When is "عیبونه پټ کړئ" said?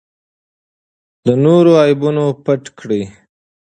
1.83-3.03